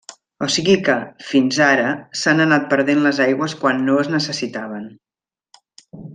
[0.45, 0.95] O sigui que,
[1.27, 1.91] fins ara
[2.21, 4.89] s'han anat perdent les aigües quan no es necessitaven.